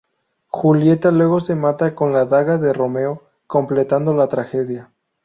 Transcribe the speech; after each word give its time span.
Julieta 0.47 1.11
luego 1.11 1.39
se 1.39 1.53
mata 1.53 1.93
con 1.93 2.11
la 2.11 2.25
daga 2.25 2.57
de 2.57 2.73
Romeo, 2.73 3.21
completando 3.45 4.15
la 4.15 4.27
tragedia. 4.27 4.89